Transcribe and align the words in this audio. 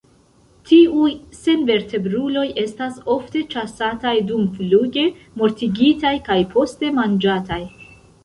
Tiuj 0.67 1.09
senvertebruloj 1.39 2.45
estas 2.61 2.95
ofte 3.15 3.43
ĉasataj 3.51 4.15
dumfluge, 4.31 5.05
mortigitaj 5.43 6.15
kaj 6.31 6.39
poste 6.55 6.93
manĝataj. 7.01 7.63